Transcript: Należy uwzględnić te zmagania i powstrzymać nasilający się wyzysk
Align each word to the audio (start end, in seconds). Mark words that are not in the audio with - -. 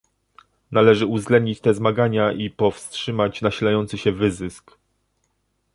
Należy 0.71 1.05
uwzględnić 1.05 1.59
te 1.61 1.73
zmagania 1.73 2.31
i 2.31 2.49
powstrzymać 2.49 3.41
nasilający 3.41 3.97
się 3.97 4.11
wyzysk 4.11 4.77